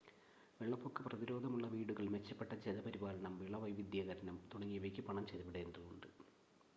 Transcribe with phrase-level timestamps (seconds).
[0.59, 6.09] വെള്ളപ്പൊക്ക പ്രതിരോധമുള്ള വീടുകൾ മെച്ചപ്പെട്ട ജല പരിപാലനം വിള വൈവിധ്യവത്കരണം തുടങ്ങിയവയ്ക്ക് പണം ചെലവിടേണ്ടതുണ്ട്